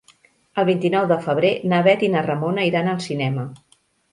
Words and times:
El 0.61 0.65
vint-i-nou 0.69 1.09
de 1.11 1.17
febrer 1.27 1.51
na 1.73 1.81
Bet 1.89 2.07
i 2.07 2.11
na 2.17 2.25
Ramona 2.31 2.67
iran 2.71 2.93
al 2.95 3.07
cinema. 3.11 3.49